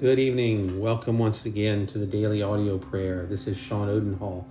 [0.00, 0.80] Good evening.
[0.80, 3.26] Welcome once again to the daily audio prayer.
[3.26, 4.44] This is Sean Odenhall,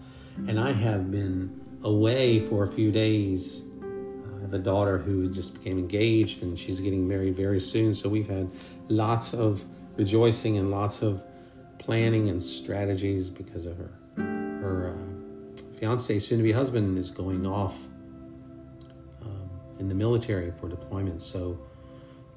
[0.47, 3.61] and I have been away for a few days.
[3.81, 8.07] I have a daughter who just became engaged and she's getting married very soon, so
[8.07, 8.50] we've had
[8.87, 9.65] lots of
[9.97, 11.25] rejoicing and lots of
[11.78, 13.91] planning and strategies because of her.
[14.15, 17.86] Her uh, fiance, soon to be husband, is going off
[19.21, 21.60] um, in the military for deployment, so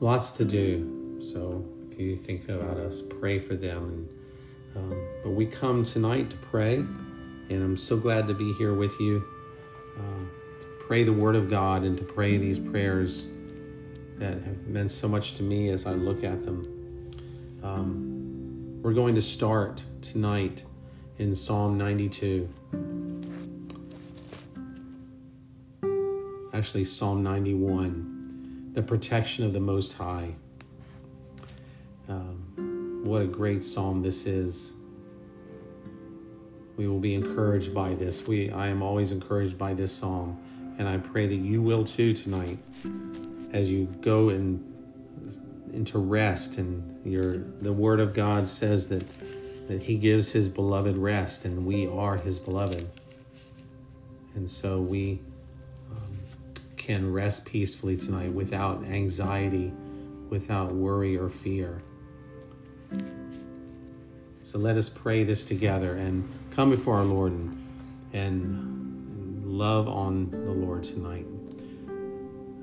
[0.00, 1.20] lots to do.
[1.20, 1.64] So
[1.98, 4.09] you think about us, pray for them.
[4.74, 8.74] And, um, but we come tonight to pray, and I'm so glad to be here
[8.74, 9.24] with you.
[9.98, 10.24] Uh,
[10.86, 13.28] pray the Word of God and to pray these prayers
[14.19, 17.12] that have meant so much to me as I look at them.
[17.62, 20.62] Um, we're going to start tonight
[21.19, 22.48] in Psalm 92.
[26.52, 30.34] Actually, Psalm 91, the protection of the Most High.
[32.08, 34.74] Um, what a great psalm this is.
[36.76, 38.26] We will be encouraged by this.
[38.26, 40.38] We, I am always encouraged by this psalm,
[40.78, 42.58] and I pray that you will too tonight,
[43.52, 44.62] as you go in,
[45.72, 46.58] into rest.
[46.58, 49.04] And your the Word of God says that
[49.68, 52.86] that He gives His beloved rest, and we are His beloved,
[54.34, 55.18] and so we
[55.90, 56.18] um,
[56.77, 59.72] can rest peacefully tonight without anxiety,
[60.28, 61.82] without worry or fear.
[64.42, 67.69] So let us pray this together and come before our Lord and,
[68.12, 71.27] and love on the Lord tonight.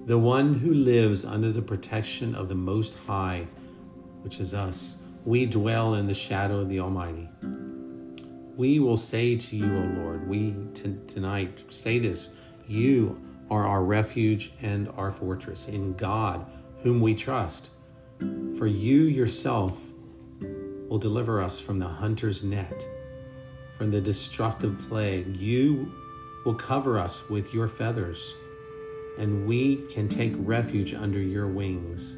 [0.06, 3.48] The one who lives under the protection of the Most High,
[4.22, 7.30] which is us, we dwell in the shadow of the Almighty.
[8.56, 12.34] We will say to you, O Lord, we t- tonight say this
[12.68, 16.46] you are our refuge and our fortress in God,
[16.82, 17.70] whom we trust.
[18.58, 19.92] For you yourself
[20.94, 22.86] will deliver us from the hunter's net,
[23.80, 25.36] from the destructive plague.
[25.37, 25.92] You
[26.45, 28.36] will cover us with your feathers,
[29.17, 32.17] and we can take refuge under your wings.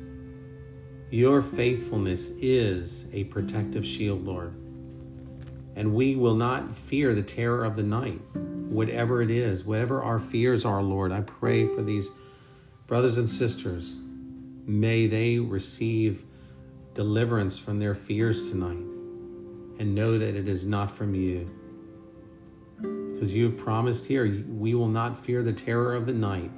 [1.09, 4.53] Your faithfulness is a protective shield, Lord.
[5.78, 10.19] And we will not fear the terror of the night, whatever it is, whatever our
[10.19, 11.14] fears are, Lord.
[11.14, 12.09] I pray for these
[12.88, 13.96] brothers and sisters.
[14.66, 16.25] May they receive
[16.96, 18.78] deliverance from their fears tonight
[19.80, 21.52] and know that it is not from you.
[22.78, 26.52] Because you have promised here, we will not fear the terror of the night,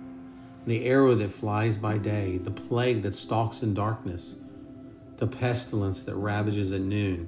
[0.68, 4.36] the arrow that flies by day, the plague that stalks in darkness,
[5.18, 7.28] the pestilence that ravages at noon.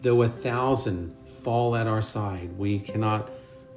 [0.00, 3.30] Though a thousand fall at our side, we cannot,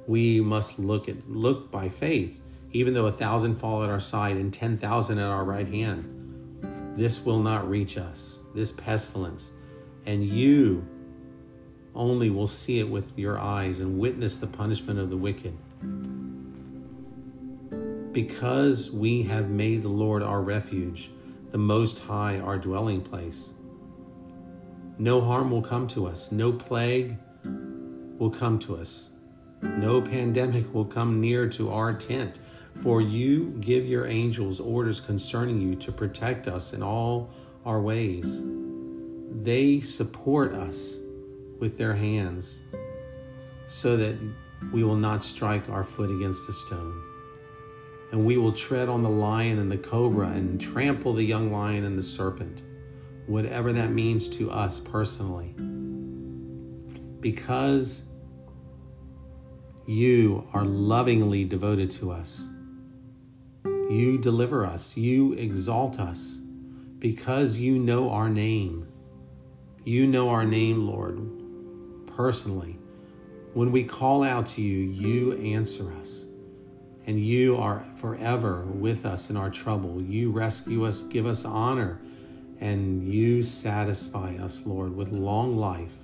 [0.06, 2.40] we must look at look by faith.
[2.70, 6.96] Even though a thousand fall at our side and ten thousand at our right hand,
[6.96, 9.50] this will not reach us this pestilence,
[10.06, 10.86] and you
[11.94, 15.56] only will see it with your eyes and witness the punishment of the wicked.
[18.12, 21.10] Because we have made the Lord our refuge,
[21.50, 23.52] the Most High our dwelling place.
[24.98, 27.16] No harm will come to us, no plague
[28.18, 29.10] will come to us,
[29.62, 32.40] no pandemic will come near to our tent,
[32.82, 37.30] for you give your angels orders concerning you to protect us in all
[37.64, 38.42] our ways.
[39.42, 40.98] They support us
[41.58, 42.60] with their hands
[43.68, 44.18] so that
[44.72, 47.02] we will not strike our foot against a stone.
[48.10, 51.84] And we will tread on the lion and the cobra and trample the young lion
[51.84, 52.62] and the serpent,
[53.26, 55.54] whatever that means to us personally.
[57.20, 58.04] Because
[59.86, 62.48] you are lovingly devoted to us.
[63.64, 64.96] You deliver us.
[64.96, 66.41] You exalt us
[67.02, 68.86] because you know our name.
[69.82, 71.18] You know our name, Lord,
[72.06, 72.78] personally.
[73.54, 76.26] When we call out to you, you answer us.
[77.04, 80.00] And you are forever with us in our trouble.
[80.00, 82.00] You rescue us, give us honor,
[82.60, 85.94] and you satisfy us, Lord, with long life.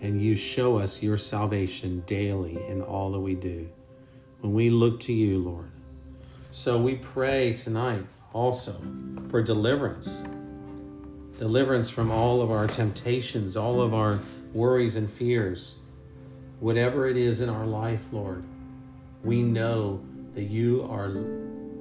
[0.00, 3.68] And you show us your salvation daily in all that we do.
[4.40, 5.70] When we look to you, Lord.
[6.50, 8.80] So we pray tonight also
[9.32, 10.26] for deliverance.
[11.38, 14.18] Deliverance from all of our temptations, all of our
[14.52, 15.78] worries and fears.
[16.60, 18.44] Whatever it is in our life, Lord,
[19.24, 21.08] we know that you are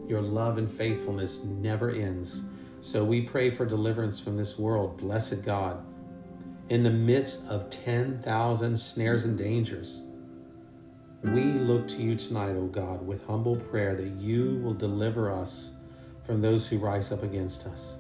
[0.08, 2.42] your love and faithfulness never ends.
[2.80, 5.84] So we pray for deliverance from this world, blessed God.
[6.70, 10.04] In the midst of 10,000 snares and dangers,
[11.24, 15.76] we look to you tonight, O God, with humble prayer that you will deliver us
[16.32, 17.98] from those who rise up against us,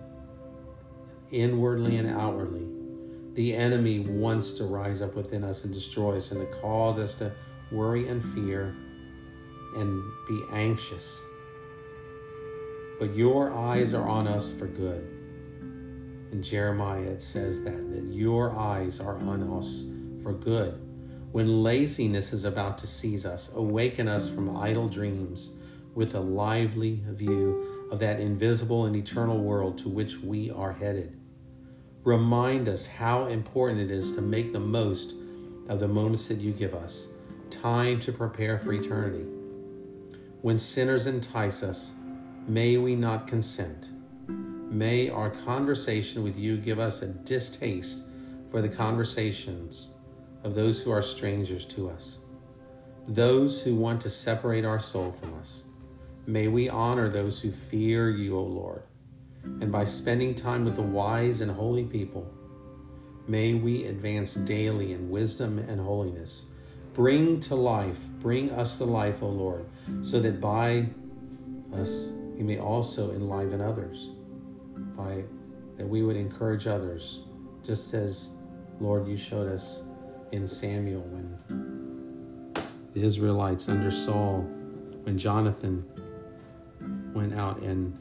[1.32, 2.66] inwardly and outwardly.
[3.34, 7.16] the enemy wants to rise up within us and destroy us and to cause us
[7.16, 7.30] to
[7.74, 8.74] worry and fear
[9.76, 11.22] and be anxious.
[13.00, 15.04] But your eyes are on us for good.
[16.32, 19.92] In Jeremiah, it says that, that your eyes are on us
[20.24, 20.80] for good.
[21.34, 25.58] When laziness is about to seize us, awaken us from idle dreams
[25.96, 31.20] with a lively view of that invisible and eternal world to which we are headed.
[32.04, 35.14] Remind us how important it is to make the most
[35.68, 37.10] of the moments that you give us,
[37.52, 39.26] time to prepare for eternity.
[40.42, 41.94] When sinners entice us,
[42.48, 43.90] may we not consent.
[44.28, 48.06] May our conversation with you give us a distaste
[48.50, 49.94] for the conversations
[50.44, 52.20] of those who are strangers to us,
[53.08, 55.64] those who want to separate our soul from us.
[56.28, 58.84] May we honor those who fear you, O Lord.
[59.44, 62.32] And by spending time with the wise and holy people,
[63.28, 66.46] may we advance daily in wisdom and holiness.
[66.94, 69.66] Bring to life, bring us to life, O Lord,
[70.02, 70.86] so that by
[71.74, 74.10] us you may also enliven others,
[74.96, 75.24] by
[75.78, 77.22] that we would encourage others,
[77.66, 78.32] just as
[78.80, 79.84] Lord you showed us
[80.32, 81.38] in Samuel when
[82.94, 84.42] the Israelites under Saul,
[85.04, 85.86] when Jonathan
[87.14, 87.98] went out and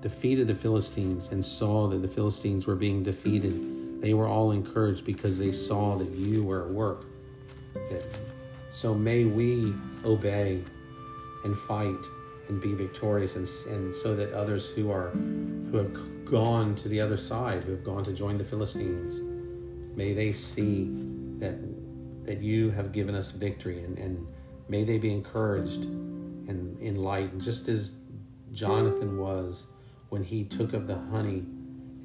[0.00, 5.04] defeated the Philistines and saw that the Philistines were being defeated, they were all encouraged
[5.04, 7.04] because they saw that you were at work.
[8.70, 9.74] So may we
[10.04, 10.62] obey
[11.44, 12.06] and fight
[12.48, 17.00] and be victorious and, and so that others who are who have gone to the
[17.00, 19.20] other side who have gone to join the philistines
[19.96, 20.88] may they see
[21.38, 21.56] that
[22.24, 24.26] that you have given us victory and, and
[24.68, 25.86] may they be encouraged
[27.16, 27.92] and just as
[28.52, 29.68] jonathan was
[30.08, 31.44] when he took of the honey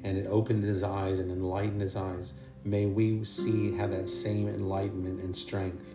[0.02, 2.34] and it opened his eyes and enlightened his eyes
[2.64, 5.94] may we see have that same enlightenment and strength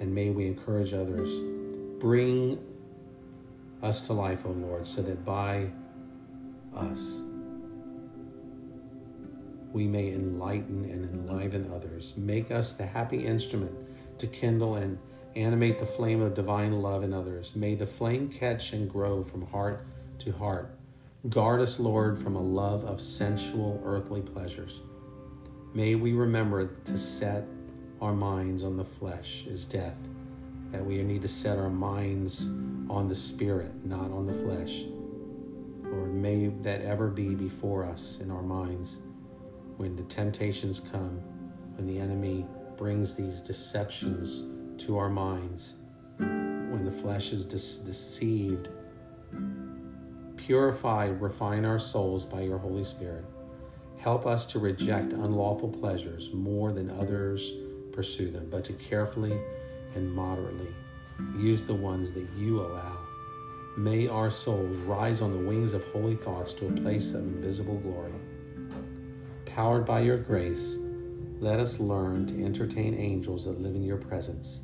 [0.00, 1.30] and may we encourage others
[2.00, 2.58] bring
[3.82, 5.70] us to life, O Lord, so that by
[6.74, 7.22] us
[9.72, 12.16] we may enlighten and enliven others.
[12.16, 13.72] Make us the happy instrument
[14.18, 14.98] to kindle and
[15.36, 17.52] animate the flame of divine love in others.
[17.54, 19.86] May the flame catch and grow from heart
[20.20, 20.74] to heart.
[21.28, 24.80] Guard us, Lord, from a love of sensual earthly pleasures.
[25.74, 27.44] May we remember to set
[28.00, 29.98] our minds on the flesh is death,
[30.72, 32.46] that we need to set our minds
[32.88, 34.84] on the spirit, not on the flesh.
[35.84, 38.98] Lord, may that ever be before us in our minds
[39.76, 41.20] when the temptations come,
[41.76, 42.46] when the enemy
[42.76, 44.44] brings these deceptions
[44.80, 45.74] to our minds,
[46.18, 48.68] when the flesh is de- deceived.
[50.36, 53.24] Purify, refine our souls by your Holy Spirit.
[53.98, 57.52] Help us to reject unlawful pleasures more than others
[57.92, 59.38] pursue them, but to carefully
[59.94, 60.74] and moderately
[61.36, 62.96] use the ones that you allow.
[63.76, 67.76] May our souls rise on the wings of holy thoughts to a place of invisible
[67.78, 68.12] glory.
[69.44, 70.78] Powered by your grace,
[71.38, 74.60] let us learn to entertain angels that live in your presence.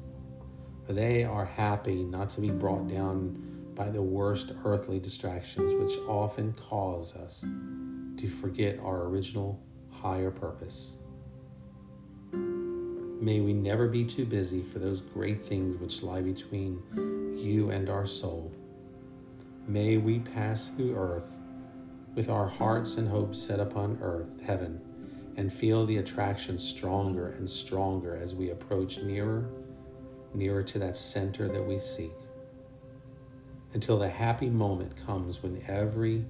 [0.87, 5.99] For they are happy not to be brought down by the worst earthly distractions, which
[6.09, 7.45] often cause us
[8.17, 9.61] to forget our original
[9.91, 10.97] higher purpose.
[12.33, 16.81] May we never be too busy for those great things which lie between
[17.37, 18.53] you and our soul.
[19.67, 21.33] May we pass through earth
[22.15, 24.81] with our hearts and hopes set upon earth, heaven,
[25.37, 29.51] and feel the attraction stronger and stronger as we approach nearer,
[30.35, 32.13] nearer to that center that we seek.
[33.75, 36.25] Until the happy moment comes when every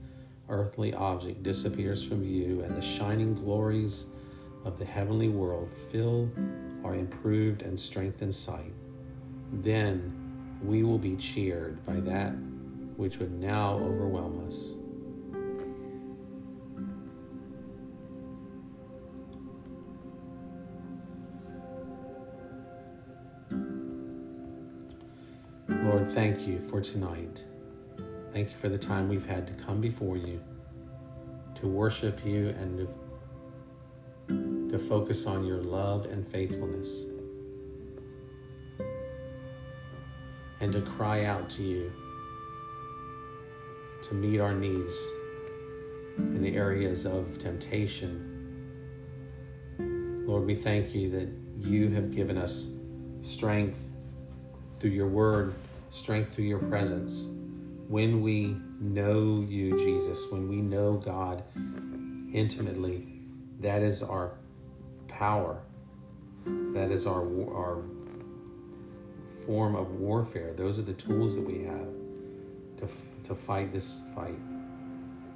[0.48, 4.06] earthly object disappears from view and the shining glories
[4.64, 6.28] of the heavenly world fill
[6.84, 8.72] our improved and strengthened sight.
[9.52, 10.12] Then
[10.62, 12.34] we will be cheered by that
[12.96, 14.74] which would now overwhelm us.
[25.96, 27.42] Lord, thank you for tonight.
[28.30, 30.42] Thank you for the time we've had to come before you,
[31.54, 32.86] to worship you, and to
[34.70, 37.06] to focus on your love and faithfulness,
[40.60, 41.90] and to cry out to you
[44.02, 44.94] to meet our needs
[46.18, 48.34] in the areas of temptation.
[50.26, 51.28] Lord, we thank you that
[51.66, 52.72] you have given us
[53.22, 53.88] strength
[54.78, 55.54] through your word,
[55.96, 57.26] strength through your presence.
[57.88, 61.42] When we know you, Jesus, when we know God
[62.32, 63.06] intimately,
[63.60, 64.32] That is our
[65.08, 65.62] power.
[66.44, 67.22] That is our
[67.54, 67.82] our
[69.46, 70.52] form of warfare.
[70.52, 71.88] Those are the tools that we have
[72.78, 72.88] to,
[73.28, 74.38] to fight this fight.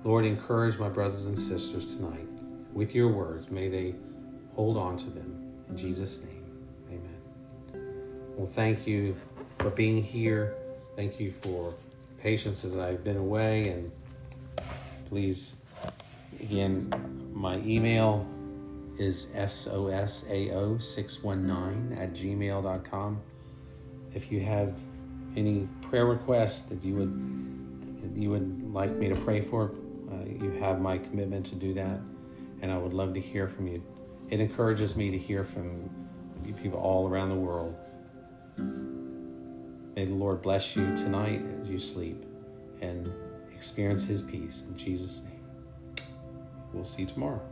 [0.05, 2.29] Lord, encourage my brothers and sisters tonight
[2.73, 3.50] with your words.
[3.50, 3.95] May they
[4.55, 5.31] hold on to them.
[5.71, 6.45] In Jesus' name,
[6.88, 7.21] amen.
[8.37, 9.17] Well, thank you
[9.61, 10.55] for being here.
[10.97, 11.75] Thank you for
[12.23, 13.69] patience as I've been away.
[13.69, 13.93] And
[15.09, 15.55] please,
[16.40, 16.90] again,
[17.35, 18.26] my email
[18.99, 23.21] is sosao619 at gmail.com.
[24.14, 24.79] If you have
[25.37, 27.37] any prayer requests that you would
[28.17, 29.71] you would like me to pray for,
[30.11, 32.00] uh, you have my commitment to do that,
[32.61, 33.81] and I would love to hear from you.
[34.31, 35.88] It encourages me to hear from
[36.62, 37.76] people all around the world.
[40.00, 42.25] May the Lord bless you tonight as you sleep
[42.80, 43.07] and
[43.54, 46.07] experience His peace in Jesus' name.
[46.73, 47.42] We'll see you tomorrow.